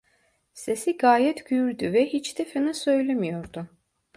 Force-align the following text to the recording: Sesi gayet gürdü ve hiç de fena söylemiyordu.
Sesi 0.53 0.97
gayet 0.97 1.45
gürdü 1.49 1.93
ve 1.93 2.05
hiç 2.05 2.39
de 2.39 2.45
fena 2.45 2.73
söylemiyordu. 2.73 3.67